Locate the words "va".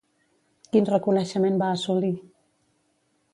1.65-1.69